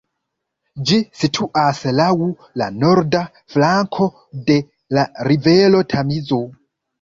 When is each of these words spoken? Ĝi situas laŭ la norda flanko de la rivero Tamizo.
Ĝi 0.91 0.95
situas 1.23 1.81
laŭ 1.99 2.07
la 2.61 2.69
norda 2.85 3.21
flanko 3.57 4.09
de 4.49 4.57
la 4.99 5.05
rivero 5.31 5.85
Tamizo. 5.95 6.43